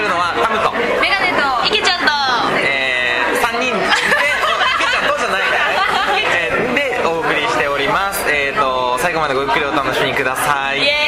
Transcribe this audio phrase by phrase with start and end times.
[0.00, 0.72] るのはタムと。
[1.00, 2.10] メガネとちゃんと、
[2.58, 3.86] えー、3人で
[4.90, 5.18] ちゃんと。
[5.18, 11.03] じゃない、えー、でお送りしております、えーと、最後までごゆっくりお楽しみください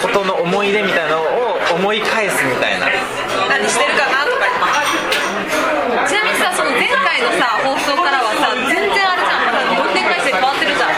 [0.00, 2.86] ことの思い出みたいなのを思い返すみたいな
[3.48, 4.46] 何してるかなとか
[6.08, 10.90] ちなみにさその前回のさ放送からはさ全然あれじゃんまだゴールデ回線回ってるじゃん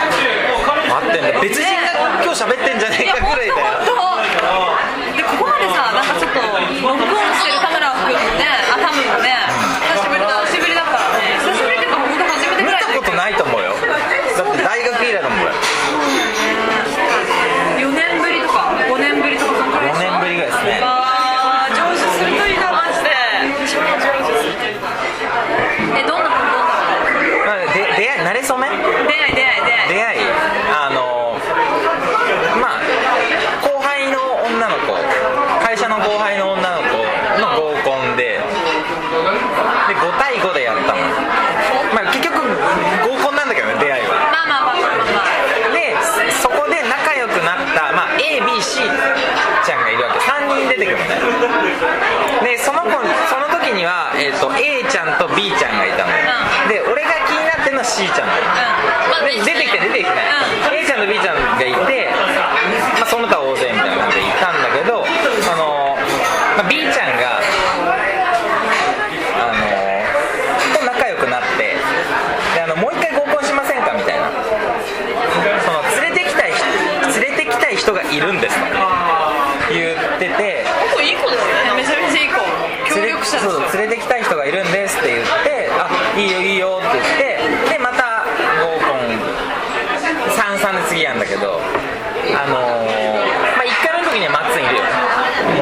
[0.66, 3.67] 回ってんだ別人が今日喋ってんじゃないかぐらいだよ
[50.58, 50.98] に出てくる。
[52.42, 52.90] でその子
[53.28, 58.26] その時には、えーと、A ちゃんと B ちゃんがいたの、うん、で俺が気になってるのは C ちゃん。
[58.26, 58.32] だ、
[59.22, 60.30] うん、出てきて出てきてない、
[60.70, 62.10] うん、A ちゃんと B ちゃんがいて、
[62.98, 65.96] まあ、その他大勢みたいなのでいたんだけどあの、
[66.56, 67.17] まあ、B ちゃん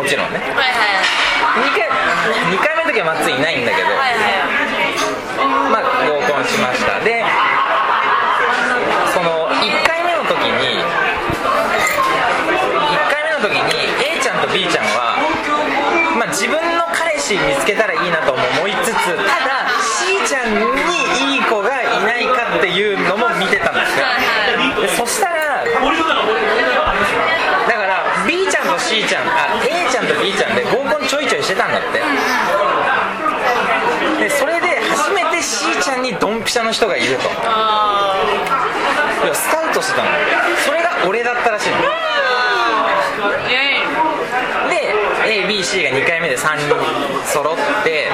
[0.06, 0.62] ちろんね、はいは
[1.58, 1.90] い、2, 回
[2.54, 4.54] 2回目の時は松井いないんだけど、はいはい、
[5.70, 7.00] まあ合コンしました。
[7.02, 7.24] で
[9.12, 10.86] その1回目の時に1
[13.10, 15.18] 回目の時に A ちゃんと B ちゃんは、
[16.18, 19.02] まあ、自分の彼氏見つけたらいいなとも思いつつた
[19.42, 20.60] だ C ちゃんに
[21.34, 24.22] いい子がいないかっていうのも見てたんですよ、はい
[24.76, 25.70] はい、そしたらだ
[27.74, 27.85] から
[29.04, 32.00] ちゃんあ A ちゃんと B ちゃんで合コンちょいちょいしてたんだって。
[34.22, 37.28] でそれで初めて C ちゃんにドンピシャの人がいると。
[39.34, 40.10] スカウトしてたの。
[40.64, 41.76] それが俺だったらしいの。
[44.70, 44.94] で
[45.46, 46.74] ABC が2回目で3人
[47.24, 48.10] 揃って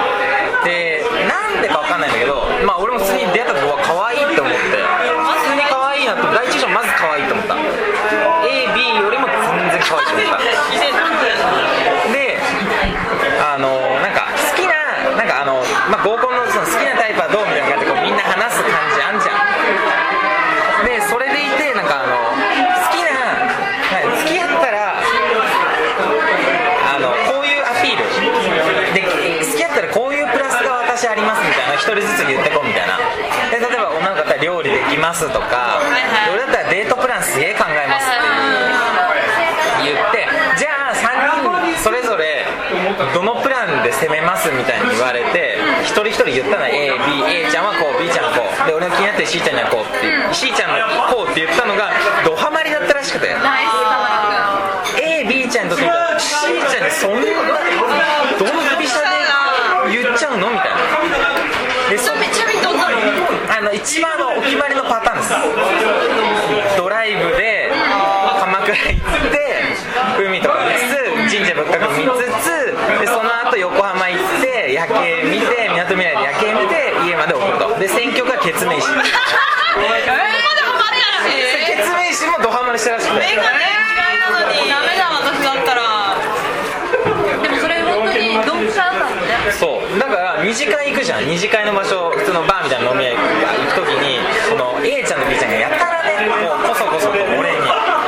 [35.03, 35.81] ますとか、
[36.31, 38.11] 俺だったらデートプランすげえ考えますっ
[39.83, 41.03] て言ってじゃあ
[41.67, 42.47] 3人それぞれ
[43.13, 50.79] どのプランで攻めますみたいに言われて一人一人言ったの AB A ちゃんはこう B ちゃんはこうで俺の気になってる C ちゃんにはこうっていう C ちゃんの
[51.11, 51.91] こうって言ったのが
[52.25, 53.43] ドハマりだったらしくて AB
[55.51, 57.27] ちゃんと C ちゃんにそんな
[58.39, 59.11] ドンピシャで
[59.91, 60.79] 言っちゃうのみたいな
[61.91, 62.95] でそ君ちなみにどんなの
[63.51, 65.35] あの一番のお決まりのパターンです。
[66.79, 67.73] ドライブで
[68.39, 69.01] 鎌倉行っ
[69.31, 69.75] て
[70.25, 72.47] 海とか見つつ神社仏閣見つつ
[73.01, 77.79] でその後横浜行って夜景見てみなとみらいで夜景見て家まで送ると。
[77.79, 78.95] で選挙がケツメイシケ
[81.83, 83.59] ツメイシもドハマりしたらしくてメガネ
[83.99, 86.15] 嫌いなのにダメだ私だったら
[87.43, 91.27] でもそれ本当にドンピシャだったのねそうだから二次会行くじゃん。
[91.27, 94.19] 二次会の場所普通のバーみたいな飲み屋行く時に
[94.49, 97.61] その A ちゃんと B ちゃんがやたらねもうこそこそと俺に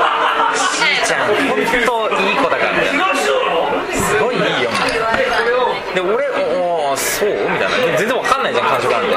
[0.57, 2.73] 「C ちゃん本当いい子だから」
[3.21, 3.31] す
[4.19, 5.07] ごいいいよみたいな。
[5.95, 6.27] で俺
[6.57, 7.99] 「おおそう?」みたいな。
[7.99, 9.09] 全然わかんないじゃん感触なんて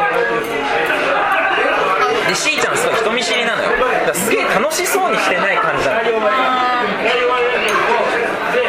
[2.27, 3.69] で C ちゃんすごい人見知りなのよ。
[3.69, 6.03] だからすげえ楽しそうにしてない感じなの。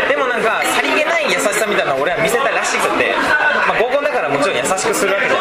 [0.09, 3.15] でもなんかさりげない優しさみたいなのを俺は見せたらしくて、
[4.29, 5.41] からもちろん優しくするわけじゃ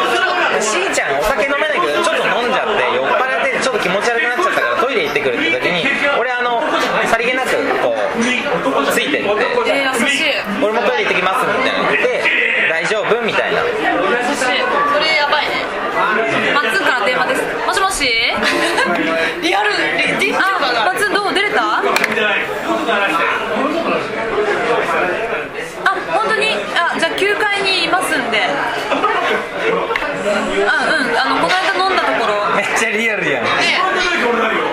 [0.56, 5.84] で C ちゃんお酒飲めないけどちょっと飲んじゃって酔っ払ってちょっと気持ち悪くなっちゃったからトイレ行ってくるって時に
[6.18, 6.62] 俺あの
[7.06, 7.52] さりげなく
[7.84, 8.00] こう
[8.92, 9.28] ついてって。
[9.68, 10.32] えー、優しい。
[10.64, 12.24] 俺もトイレ行ってきますみたいな言って
[12.70, 13.20] 大丈夫？
[13.22, 13.60] みたいな。
[13.60, 13.68] 優
[14.34, 14.40] しい。
[14.40, 15.60] それやばいね。
[16.54, 17.42] マッツンから電話です。
[17.66, 18.04] もしもし？
[19.42, 19.70] リアル
[20.18, 21.34] リディスあマッツンどう？
[21.34, 21.82] 出れたあ
[26.12, 28.50] 本当にあじゃあ9階にいますんであ
[30.88, 33.50] うんあのこの間飲んだところめっちゃリアルやんね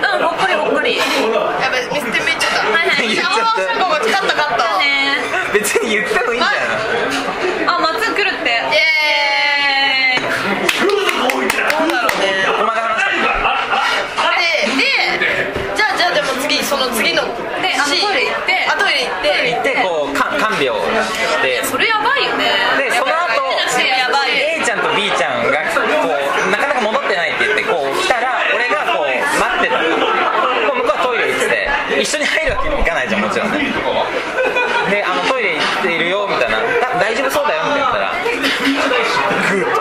[0.02, 1.04] うんほっこりほっこりや
[1.70, 4.84] ばい見捨てめっちゃったはいはい言っちゃったあー勝った勝ったね
[5.52, 6.50] 別に言ってもいいんじゃ
[7.66, 8.50] あマッツン来るって。
[8.50, 10.26] イエーイ。
[10.82, 12.26] どうだろうね。
[12.42, 13.38] ないここまで話した
[14.34, 14.82] でで
[15.76, 17.22] じゃあじゃあでも次その次の
[17.62, 18.66] でトイレ行って。
[18.66, 19.54] あトイレ行って。
[19.54, 21.62] 行ってこうか看病して。
[21.64, 22.50] それやばいよね。
[22.78, 23.46] でその後
[24.28, 29.08] A ちゃんと B ちゃんがこうなかなか戻ってないって言ってこう来たら俺がこう
[29.38, 29.78] 待ってた。
[29.82, 31.68] のもう向こうはトイレ行ってて
[32.02, 33.70] 一緒に入るわけにもいかないじゃんもちろんね
[34.90, 38.12] であのトイレ行っているよみたいなだ大丈夫そうだよみたいな言ったら
[39.50, 39.80] グーッと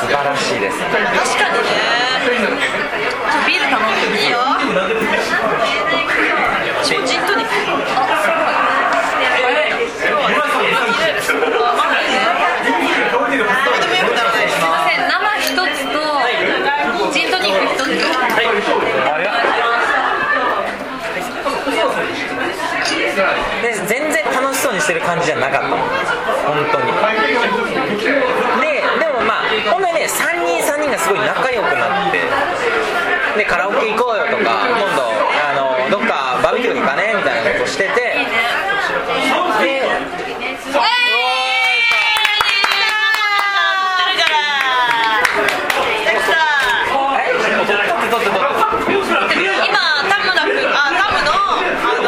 [0.00, 1.74] 素晴らしいです確かにね
[3.46, 4.38] ビール頼んでいいよ
[6.84, 7.52] ジントニック
[7.96, 8.06] あ
[11.20, 12.30] すごいあマジで
[13.10, 15.98] どうでもよくならないすいません生一つと
[17.12, 17.90] ジントニック一つ
[19.08, 19.24] あれ
[23.62, 26.92] で全然楽しそうにしてる感じじゃなかった本当に。
[28.60, 32.20] ででもまあ本当にね3人3人がすごい仲良くなって
[33.36, 35.02] でカラオケ行こうよとか今度
[35.42, 38.02] あのどっかバーベキュー行かねみたいなことしててで
[46.04, 46.30] え撮
[47.62, 47.80] って
[48.10, 49.34] 撮って撮って
[49.66, 51.32] 今タムラ君あタムの
[51.82, 51.98] あ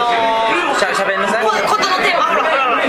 [0.71, 2.87] のしゃしゃべんなさいー、こことのテーマほらほらほら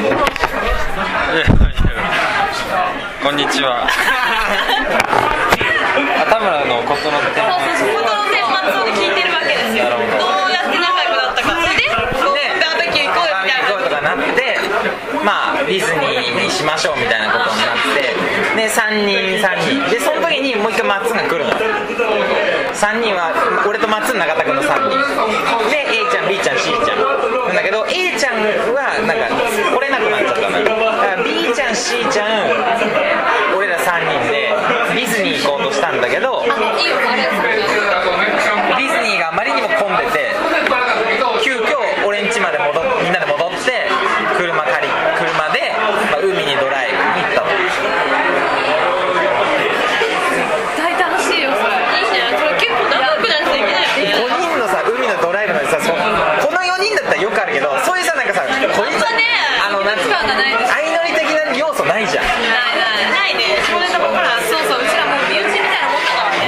[3.24, 3.90] こんにちは。
[6.30, 9.90] 田村のことの点そうそうことのテーマを聞いてるわけですよ。
[9.90, 9.98] ど。
[9.98, 10.06] ど
[10.46, 14.60] うやって仲良くなったかそれでバーベキュー行こうよみたいな行こうとかなって
[15.24, 18.14] まあディズニーにしましょうみたいなことになって。
[18.62, 19.90] で3人3人。
[19.90, 21.52] でその時にもう一回マッツンが来るの。
[22.74, 23.34] 3人は
[23.66, 25.02] 俺とマッツン永田君の3人。
[25.72, 27.02] で A ちゃん B ちゃん C ちゃん。
[27.48, 28.38] なんだけど A ちゃん
[28.76, 29.26] はなんか
[29.74, 32.52] 来れなくなっちゃったのよだから B ちゃん C ちゃん
[33.56, 34.54] 俺ら3人で
[34.94, 40.36] ディズニー行こうとしたんだけどいいよあれディズニーがあまりにも混んでて
[41.44, 43.88] 急遽俺ん家まで戻っみんなで戻って
[44.38, 45.72] 車借り車で、
[46.12, 47.48] まあ、海にドライブに行ったと
[50.78, 55.98] 大楽しいよそれいいねそれ結構仲良くないといけないよね5人のさ海のドライブのさそこ
[56.52, 59.24] の4人だったらよくあるけどそういうさなんかさこいつ本当ね
[59.66, 66.46] あのなんつうの期間がないです相乗り的な要素ないじゃんないないないねそれでもほらそうそううちらもう身内みたいなもんだからね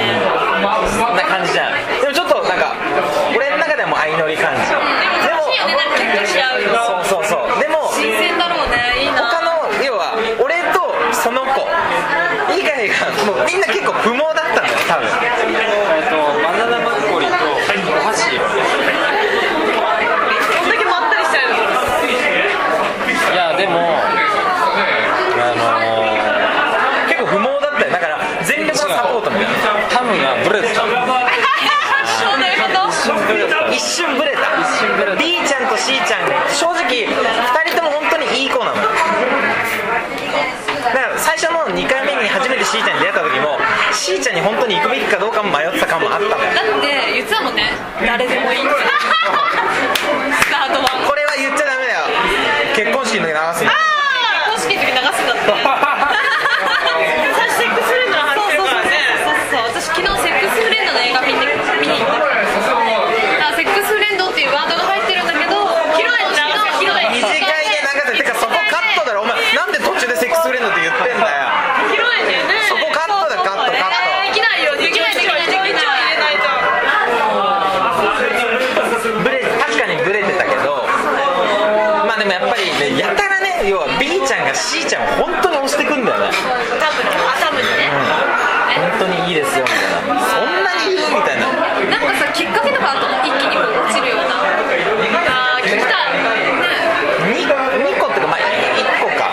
[0.88, 2.74] そんな感じじゃんでもちょっとなんか
[3.36, 4.80] 俺の中でも相乗り感じでも
[5.26, 7.90] 楽しいよねなんか結構し合うのそうそうそうでも
[11.60, 15.08] 新鮮だろうねいいな他の要は俺とその子以外がみんな結構不毛だったんだよ多分。
[15.08, 17.60] えっとバナナマッコリとお
[18.08, 18.34] 箸。
[18.34, 18.56] よど
[20.64, 21.60] んだけまったりしてるの
[23.30, 24.00] いやでも
[25.38, 25.68] あの
[27.08, 27.92] 結構不毛だったよ。
[27.92, 29.60] だから全力のサポートみたいな。
[29.90, 30.80] タムがブレてた
[32.90, 34.40] そういうこと一瞬ブレた。
[35.16, 36.30] B ちゃんと C ちゃん。
[36.50, 37.12] 正直2
[37.68, 38.88] 人とも本当にいい子なのよ
[40.84, 43.38] だから最初の2回目に初めて C ちゃんに出会った時
[44.00, 47.70] も C ちゃんに本当に行くべきかどうかも迷ってた感もあったのよだって言ってたもんね。
[48.00, 48.70] 誰でもいい ス
[50.50, 52.00] タートはこれは言っちゃダメだよ。
[52.74, 53.76] 結婚式の時流すの公
[54.58, 55.60] 式の時流すんだって私
[57.60, 61.52] セックスフレンドの話してるからねそうそうそう私昨日セックスフレンドの映画見に見
[61.88, 62.14] に行った
[63.52, 66.32] あセックスフレンドっていうワードが入ってるんだけど広いの
[66.80, 71.50] 広い二次会で流せてかそこカットだろお前なんで途中でセックスフレンドって言ってんだよ
[71.92, 73.84] 広いんだよねそこカットだよカットカッ
[74.24, 75.76] できないよできないできないできない入
[76.16, 76.48] れないと
[79.04, 80.86] トブレ確かにブレてたけど
[82.06, 86.34] まあでもやっぱりねやたらね要は B ちゃんが C ちゃんを本当に押してくんだよね多
[86.90, 87.66] 分あ多分ね
[88.98, 96.20] 本当にいいですよみたいなそんなに言うみたいななんかさきっかけとかあったの一気にこう落ちるようなあー聞きたいね
[97.34, 97.48] 2, 2
[98.00, 98.42] 個っていうかまあ1
[99.00, 99.30] 個か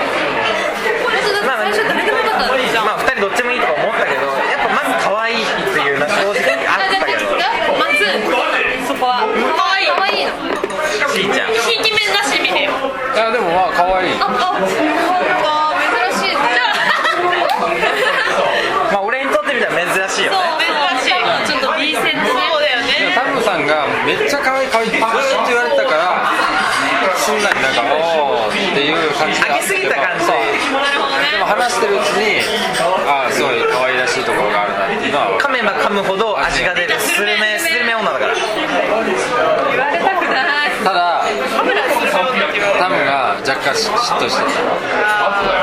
[1.46, 7.20] まあ最初誰でもよかったのじゃんまあ2人どっちもいいとか思ったけどやっぱまず可愛いっていうのは正直ああじゃあったけど
[7.78, 7.88] 松
[8.88, 10.32] そこは可愛い可愛いの
[11.14, 12.72] C ちゃんひいき面なし見てよ
[13.16, 14.32] いやでもまあ可愛いああ
[15.74, 15.88] あ珍
[16.30, 16.38] しいね
[18.92, 20.68] まあ俺にとってみたら珍しいよね珍
[21.02, 21.12] しい
[21.50, 24.88] ちょっと B 線ですねそうだよねタムさんがめっちゃ可愛い可愛い。
[24.88, 26.24] ってずーっと言われてたから
[27.20, 30.32] すんなりなんかおーっていう感じで上げすぎた感じで。
[30.32, 32.40] も話してるうちに
[33.12, 38.34] ああすごい可愛らしいところがあるなっていうのは噛めば噛むほど味が出るスルメスルメ女だから。
[38.34, 38.48] 言
[39.76, 40.72] われたくない。
[40.88, 41.28] ただ
[42.80, 44.48] タムが若干嫉妬して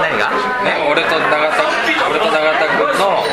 [0.05, 0.29] 何が？
[0.29, 0.37] た、
[0.69, 1.65] ね、俺と永田
[2.13, 3.25] 俺と永田君の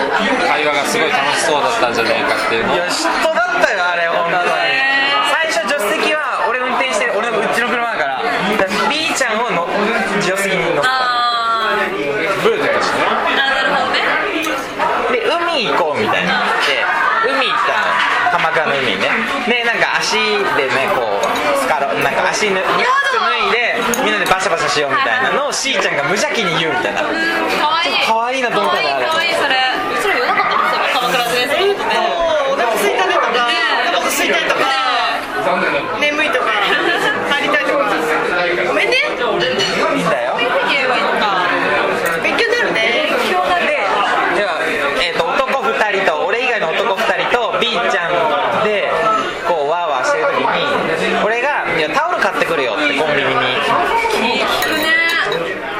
[0.47, 2.75] 会話がすごい楽しそうだったんじゃないかっていうのを。
[2.75, 4.47] いや嫉妬だったよあれ本当に
[5.29, 9.67] 最初助手席は俺運転してる俺のうちの車だからだから B ちゃんをの
[10.21, 11.77] 助手席に乗ってたあ
[12.43, 13.99] ブレてたしねーあなるほどね
[15.11, 16.83] で海行こうみたいなで
[17.27, 17.75] 海行った
[18.31, 19.09] の鎌倉の海にね
[19.47, 20.17] でなんか足
[20.57, 27.05] でねこうスカロなんか足ぬ脱いでみんなでバシャバシャしようみたいなのを C ちゃんが無邪気に言うみたいな。
[27.05, 27.13] うん
[27.61, 27.93] 可愛い。
[28.09, 29.05] 可愛いなと思ったねあれ。
[29.05, 29.53] 可愛い可愛いそれ。
[29.93, 31.77] うちら言わなかったのそれ鎌倉でね
[32.49, 33.61] お腹空いたねとかね
[33.93, 34.65] お腹空いたりとか
[36.01, 36.49] 眠いとか
[37.29, 37.93] 帰りたいとか。
[38.67, 38.97] ごめんね。
[38.97, 40.49] いいんだよ言
[40.81, 41.45] えばいいのか。
[42.25, 43.05] 勉強になるね
[43.69, 43.77] で
[44.41, 44.57] では、
[44.97, 48.89] えー、と男2人と俺以外の男2人と B ちゃんで
[49.47, 53.59] こうワーワーしてる時に俺が「いやタオル買ってくるよ」ってコンビニに聞くね。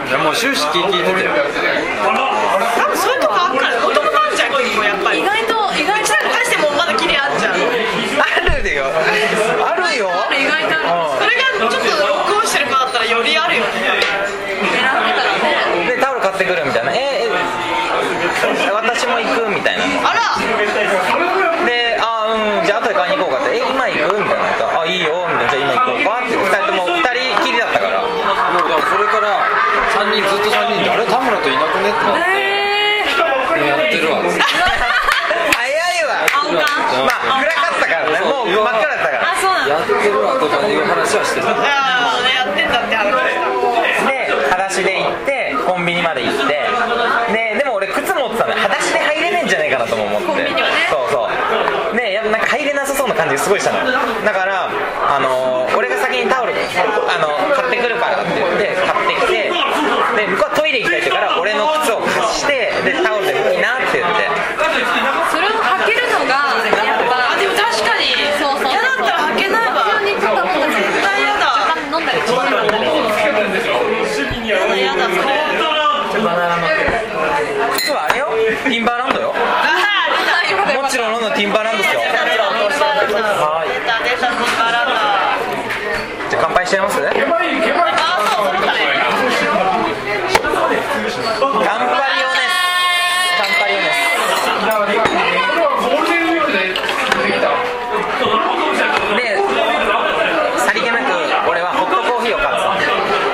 [0.09, 7.63] いやもう終始聞いててよ多分そういうとこあっから男なんじゃん結構やっぱり意外と意外とうちらに対してもまだキレあっちゃうあ
[8.59, 8.91] るよ
[9.63, 10.75] あるよ意外と
[11.15, 13.71] それがちょっと録音してる子だったらよりあるよね
[14.59, 17.31] 狙ってたらねでタオル買ってくるみたいな「ええ
[18.73, 20.35] 私も行く」みたいなあら
[21.65, 24.43] で「あうんじゃあ後で買いに行こうか」って「え今行く?」みたいな
[24.81, 29.39] 「あいいよ」みたいな「じゃあ今行こうか」って2人とも2人きりだったからもうだからそれから
[29.95, 31.19] 3人ずっと3人であれ田
[31.81, 33.65] ねってなってえー。
[33.67, 34.21] やってるわ。
[34.21, 36.11] 早いわ。
[37.05, 38.19] まあ暗かったからね。
[38.25, 39.21] もう真っ暗だったから。
[39.31, 39.51] あそう。
[39.53, 41.50] なのやってるわとかいう話はしてた。
[41.50, 41.53] あ
[42.17, 42.81] あねやってんだ。
[42.85, 43.05] って話
[44.07, 46.61] で裸足で行ってコンビニまで行って。
[47.33, 50.27] ででも俺靴持ってたのよ裸足で入れねえんじゃねえかなとも思って。
[50.27, 50.88] コンビニはね。
[50.89, 51.29] そうそ
[51.93, 51.97] う。
[51.97, 53.91] でやっぱなんか入れなさそうな感じがすごいしたの。
[53.91, 56.57] だからあのー俺が先にタオルあ
[57.23, 59.47] の買ってくるからって言って買ってきて
[60.19, 64.27] で向こうはトイレ行きたいって言うから俺の靴を貸してでタオルで拭きなって言って
[65.31, 72.83] それを履けるのがやっぱあでも確かにそうそうそう嫌だったら履けないわ普通に買った方が絶絶対嫌だ若干飲んだりとか飲んだり
[74.43, 76.67] 嫌だ嫌だそれバナナの
[77.79, 78.27] 靴はあれよ
[78.63, 79.34] ティンバーランドよ。
[79.36, 79.41] あ
[80.82, 82.01] もちろんロンドンティンバーランドですよ。
[82.01, 83.68] はい
[86.30, 87.20] じゃあ乾杯しちゃいます乾杯
[87.51, 87.72] 用です
[93.38, 93.96] 乾杯用です
[99.18, 99.38] で
[100.60, 101.03] さりげなく
[101.50, 102.65] 俺はホットコーヒーを買ってたう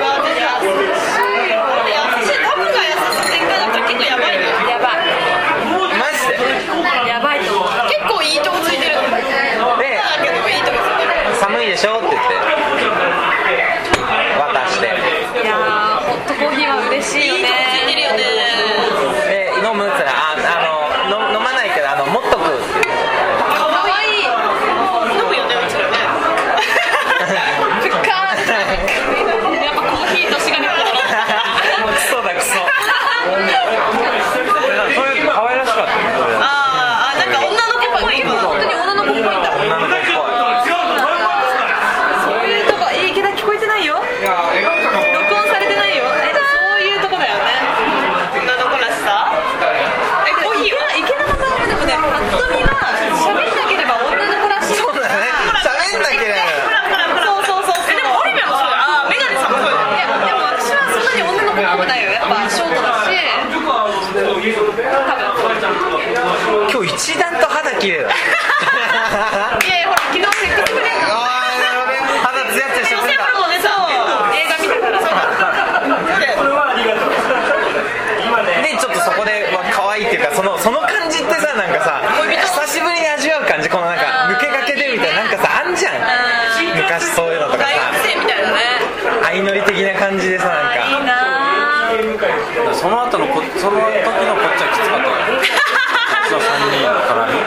[0.01, 0.69] わ出た優
[2.25, 2.93] しいタムが優し
[3.27, 4.89] い展開だったら結構やばいねやば
[11.63, 12.33] いでしょって言って
[14.39, 14.89] 渡してい
[15.45, 15.59] やー
[16.05, 18.17] ホットコーヒーは嬉しいよねいいとこついてるよね
[19.27, 20.41] で飲むっつったらああ
[21.11, 22.95] のの飲まないけどあの持っとくって言って
[23.57, 24.31] かわいい飲
[25.27, 25.97] むよねうちらね
[27.83, 28.55] ふっかーや
[29.71, 30.73] っぱコーヒーとしがねク
[32.07, 32.63] ソだクソそ
[35.03, 40.05] れ可愛らしかったねそれあーあなんか女の子っぽい今本当に女の子っぽいんだ女の子っぽい
[42.23, 44.07] そういうとこいいけど聞こえてないよ録
[45.35, 46.39] 音されてないよえそ
[46.77, 47.43] ういうとこだよね
[48.41, 49.31] 女の子らしさ
[50.25, 51.37] えコーヒーは池田さん
[51.69, 52.73] でもねパッと見は
[53.13, 55.13] 喋んなければ女の子らしいそうだね
[55.61, 56.25] 喋んなきゃ
[56.65, 63.13] ほらほらほらそうそうそうえでもオリビアもそうだよあーメガネさんもそうだよいやでも私はそんなに女の子っぽくないよやっぱショートだし多
[63.53, 63.61] 分
[66.67, 68.09] 今日一段と肌綺麗だ。
[68.09, 68.13] い
[69.69, 73.71] やいやほら昨日セックスフレンドあーなるほどね肌ツヤツヤしてくれたホルモンねそう。
[74.33, 74.97] 映画見たから
[78.63, 82.01] でちょっとそこでわ可愛いっていうかそのその感じってさなんかさ
[82.65, 86.01] 久しぶりに味わう感じこのなんか抜けかけでみたいななんかさあんじゃん。
[86.77, 88.57] 昔そういうのとか大学さ生みたいだね。
[89.23, 92.25] 相乗り的な感じでさなんいいか
[92.73, 95.56] その後のこその時のこっちはきつかった
[96.33, 97.39] よその3人の絡み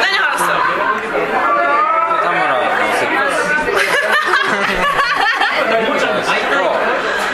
[0.00, 0.56] 何話すの
[2.22, 2.64] 田村の
[2.96, 3.44] セックス。
[6.48, 6.64] と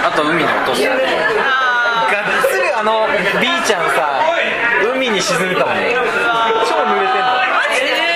[0.07, 0.83] あと海に落とがっ
[2.51, 3.07] つりあの
[3.41, 4.21] B ちゃんさ
[4.95, 5.75] 海に沈めたもん。
[5.77, 5.95] ね
[6.69, 7.31] 超濡れてんの。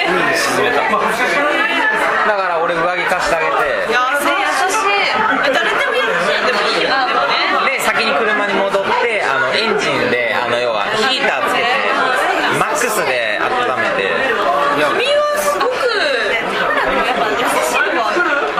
[0.09, 3.53] 海に沈めただから俺上着貸してあげて
[3.91, 5.07] いや優しい
[5.55, 7.23] 誰でもやるしでもいいよねでも
[7.63, 11.69] ねで先に車に戻ってあのエンジンであの要はヒーターつけて
[12.59, 13.49] マックスで温
[13.81, 14.03] めて
[14.77, 18.13] いや君はすごくやっぱ優しいとこあ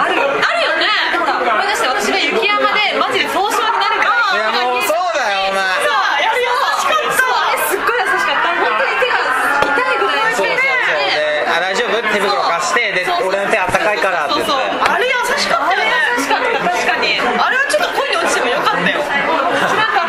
[0.09, 0.85] るよあるよね
[1.17, 9.21] ほら思い出して私が雪山でマジで凍傷になるからいやもうそうだよお前さあやる優しかったそうあれすっごい優しかった本当に手が
[9.61, 20.03] 痛いぐらいそうそうそうであ大丈夫手袋貸してでそうそう俺の手あったかいからってそう言ってそうあれ優しかったよね優しかった確かにあれはちょっと恋に落ちてもよかったよなんか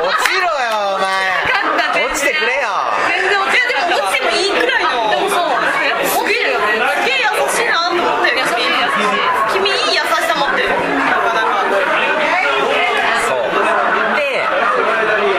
[0.00, 2.68] 落ちろよお前かった全然落ちてくれよ
[3.10, 11.68] 全然落ちいやでも落ちてもいいくらいのでもそうやっぱ持ってるよねすげえ優しいなと思ったよ優しい優しい君いい優しさ持ってるなかなか
[13.28, 13.52] そう
[14.16, 14.44] で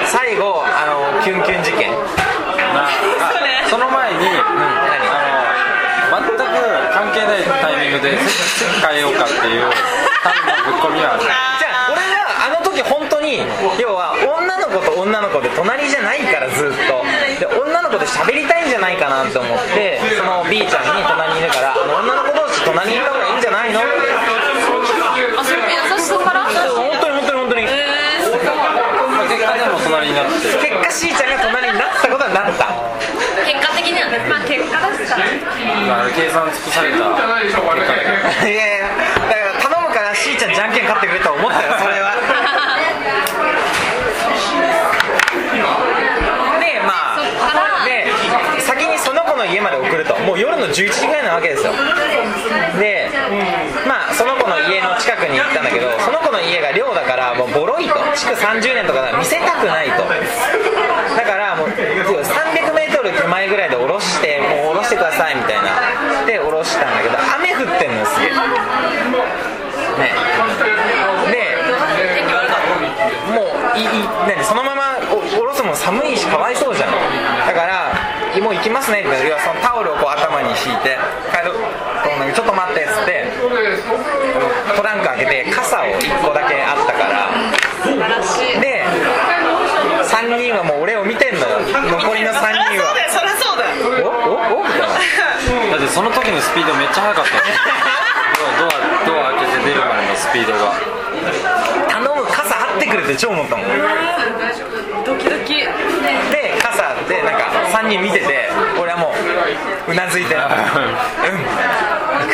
[0.05, 2.89] 最後あのキュンキュン事件なあ
[3.69, 4.43] その前に、あ
[6.11, 6.43] の全く
[6.91, 9.63] 関係ないタイミングで席変えようかっていう
[10.23, 13.39] 単のぶっ込みはあるじゃあ俺はあの時本当に
[13.79, 16.99] 要は女の子と女の子で隣じゃないからずっと
[17.39, 24.11] で女の子で喋りたいんじゃないかなって思ってその B ちゃんに隣にいるからあの女の子同士隣にいた方がいいんじゃないのって
[25.39, 32.67] あそれも優しさから本当に本当に本当にえーすごいまあ結果でも隣になって結果 C ちゃんが隣になったことはなった
[33.47, 35.00] 結果的にはねまあ結果ですからまあ
[36.15, 36.97] 計算尽くされた
[37.43, 42.15] 結果だけどいやいやだから頼むから C ちゃんじゃんけん勝ってくれと思ったよそれは
[46.59, 48.07] でまあで
[48.61, 51.71] 先にその子の家まで送るともう夜の11時ぐらいなわけですよ
[52.79, 53.09] で
[53.87, 57.95] まあその子の家の近くに行ったんだけどその子の家が寮だからもうボロいと。
[58.15, 60.03] 築30年とかだから見せたくないと。
[60.03, 70.13] だからもう 300m 手前ぐらいで下ろしてもう下ろしてくださいみたいなで下ろしたんだけど雨降ってんのよすげえね
[71.31, 71.37] で
[73.31, 73.41] も
[74.25, 76.91] ういい何そのままお下ろすのも寒いしかわいそうじゃん。
[77.47, 77.91] だから
[78.41, 80.97] もう行きますねって言そのタオルをこう頭に敷いて
[81.31, 81.41] 帰
[82.33, 83.27] ちょっと待ってっつって
[84.75, 87.27] トランク開けて傘を1個だけあったから。
[87.83, 88.61] 素晴らしい。
[88.61, 88.85] で
[90.05, 91.59] 3人はもう俺を見てんのよ。
[91.59, 93.67] 残りの3そりゃ人はそうだよそりゃそうだ
[93.99, 94.07] よ。
[94.07, 94.63] おおお？
[94.63, 94.87] みたいな。
[95.75, 97.35] だってその時のスピードめっちゃ速かった。
[97.35, 97.43] よ
[99.05, 100.71] ドアドア開けて出るまでのスピードが
[103.01, 103.65] れって超思ったもん。
[105.05, 105.55] ドキドキ。
[106.31, 109.13] で傘あってなんか3人見てて俺はも
[109.87, 110.47] ううなずいてうん行
[112.27, 112.33] く。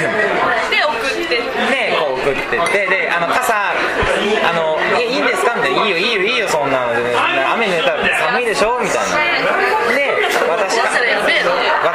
[0.70, 1.38] で送って。
[1.38, 7.16] でこう送ってってであの傘あの「えいいんですか?」みたいな「いいよいいよいいよそんなので。
[7.54, 9.04] 雨濡れたら寒いでしょ」みたいな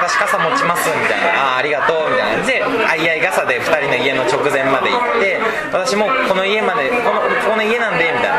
[0.02, 2.42] 私傘持ちます」みたいな「ああありがとう」みたいな。
[2.42, 2.58] で
[2.90, 5.38] 相合い傘で2人の家の直前まで行って
[5.70, 8.36] 私もこの家までこのこの家なんでみたいな。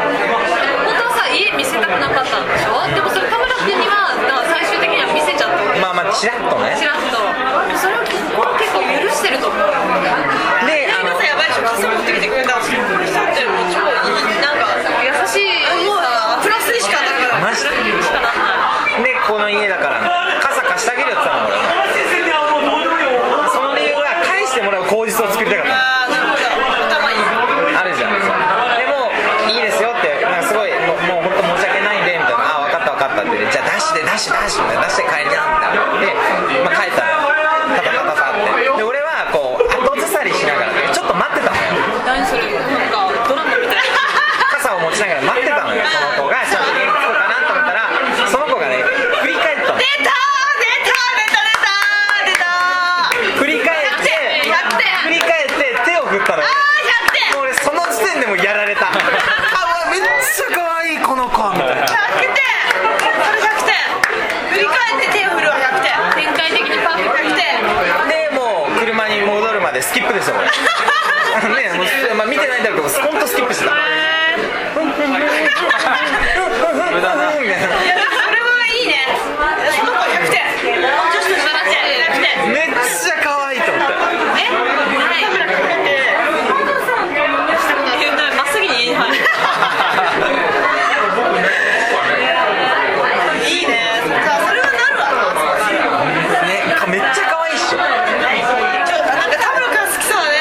[0.83, 2.83] 本当はさ家見せたくなかったんでしょ？
[2.83, 4.11] うでもそれ田村君には
[4.51, 6.75] 最終的には見せちゃったまあまあチラッとね。
[6.77, 7.15] チラッと。
[7.79, 8.19] それを結
[8.75, 9.59] 構許してると思う。
[10.67, 12.81] であのやばいでしょ傘持ってきてくれたんですよ。
[13.71, 14.67] 超なんか
[14.99, 17.71] 優しいもうプラスにしかなくマジで
[19.27, 20.01] この家だから、
[20.41, 22.83] 傘貸してあげるよって言ったの俺。
[23.49, 25.71] その理由は返してもらう口実を作りたかった。
[26.03, 26.19] で
[28.85, 29.11] も
[29.47, 32.43] いいですよってなすごいもう本当申し訳ないんでみたいな。
[32.43, 33.39] あ分かった分かったって。
[33.51, 34.83] じゃあ出して出して出しみたいな。
[34.83, 35.02] 出して
[69.63, 73.71] までスキップです ねもう、まあ、見てないんだろうけど本当スキップしてた。
[76.91, 77.31] 無駄な。
[77.31, 77.55] それは
[78.67, 79.07] いいね。
[79.79, 80.43] その子100点
[80.77, 81.41] 女子として
[82.03, 83.93] 100点めっちゃ可愛いと思って
[84.37, 85.89] えカメラかけて
[87.59, 89.15] したことあるえな真っ先に家に入る
[93.49, 93.71] いいね
[94.25, 95.11] さあそれはなるわ
[96.45, 100.37] ねかめっちゃ可愛いっしょちょなんか田村君好きそうだね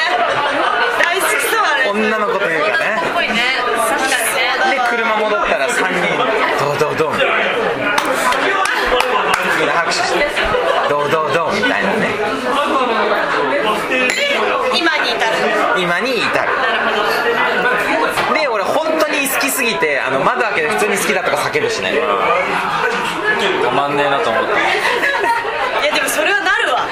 [0.99, 3.33] 大好きそうだね女の子というかねすごいね
[3.65, 4.35] 確かに
[4.69, 6.13] ねで車戻ったら3人
[6.59, 7.13] ドドドン
[9.59, 10.25] みんな拍手して
[10.89, 12.07] ドドドンみたいなね
[14.75, 15.31] 今に至る
[15.81, 16.51] 今に至る
[18.33, 21.93] で俺本当に好きすぎてあの窓開けて普通に好きだとか叫ぶしね。
[23.63, 24.51] たまんねえなと思って
[25.83, 26.87] いやでもそれはなるわ。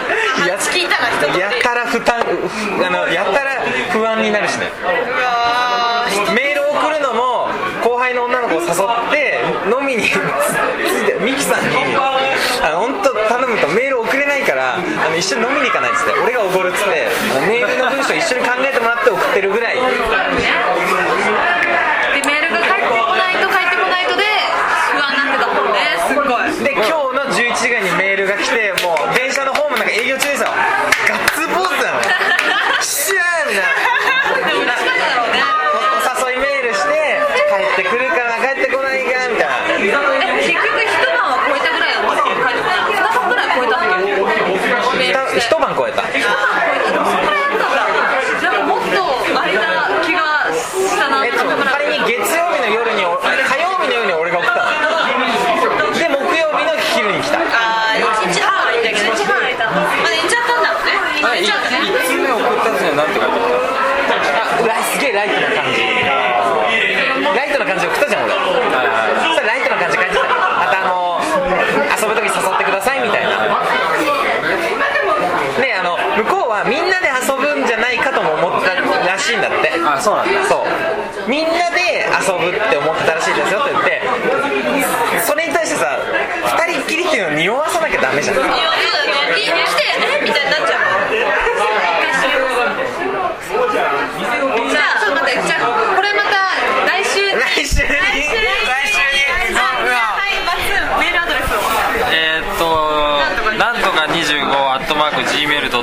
[0.48, 4.72] や話聞いたら人とやたら負担あのやたら不安になるしね。
[4.82, 6.12] うわー。
[6.12, 7.48] 人メール送るのも
[7.84, 17.08] 後輩の女の子を誘って飲みにつついてミキさんにあの本当頼むとメール送れないからあの一緒に飲みに行かないっつって俺がおごるっつって
[17.38, 24.24] あのメールの文章一緒に考えてもらって送ってるぐらいでメールが返ってこないと返ってこないとで
[24.92, 25.80] 不安になってたもんね
[26.10, 30.50] すっごいで今日の11時ぐらいにメールが来てもう電車のホームなんか営業中ですよ。
[31.08, 32.04] ガッツポーズだよ。
[32.84, 34.76] シャーみたいな。
[36.04, 37.16] お誘いメールして
[37.48, 44.26] 帰ってくるかな帰ってこないかみたいなえ結局一晩は超えたぐらいだったの帰ってこない二晩ぐらい超えたんだけど
[45.00, 47.80] メールして一晩超えた一晩超えたでもそこからやったんだ
[48.44, 54.68] なんかもっとあれな気がしたなえっと仮に月曜日の夜にお火曜日の夜に俺が送ったの
[55.96, 60.92] で木曜日の昼に来たあー1日半空いたけど一番空いたまだ寝ちゃったんだもんね
[61.24, 64.20] あい寝ちゃったね1通目送ったやつには何て書いてあっ
[64.62, 65.82] あライすげえライトな感じ
[67.32, 71.22] ライトな感じ送ったじゃん俺たはいはいそしたらライトな感じ書いてたまたあの
[71.96, 73.30] 遊ぶ時誘ってくださいみたいな
[75.62, 80.46] ねあの向こうはみんなで遊ぶんじゃないかとも思ったらしいんだってあそうなんだ。
[80.48, 81.30] そう。
[81.30, 84.02] みんなで遊ぶって思ってたらしいですよって言って
[85.26, 86.00] それに対してさ
[86.58, 89.84] 2人っきりっていうのを匂わさなきゃダメじゃんいやいいね来て
[90.18, 91.14] えみたいになっちゃう
[93.52, 96.58] じゃあちょっと待ってじゃあこれまた
[96.90, 98.42] 来週来週に来週に
[99.54, 99.62] は
[100.26, 101.62] いまつメールアドレスを
[102.12, 102.66] えーっと
[103.58, 105.78] なんとか25アットマーク Gmail.com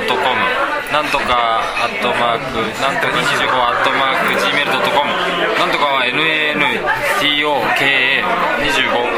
[0.91, 5.07] なんとかアットマークなんとか25アットマーク Gmail.com
[5.57, 6.11] なんとかは NANTOKA25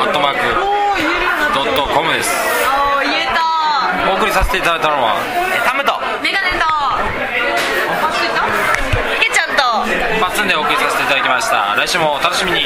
[0.02, 0.40] アットマーク
[1.56, 2.30] ドットコムです。
[2.66, 3.42] あー言えた
[4.12, 5.16] お送りさせていただいたのは？
[5.66, 6.00] タムと。
[6.24, 6.66] メガネと。
[6.66, 6.98] あ
[8.14, 8.46] ついた
[9.20, 9.62] けちゃんと。
[10.22, 11.76] パッツンでお送りさせていただきました。
[11.76, 12.66] 来週もお楽しみに